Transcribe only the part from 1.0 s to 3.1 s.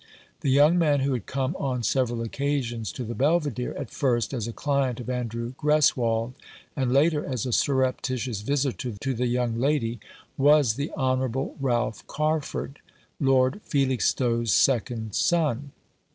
who had come on several occasions to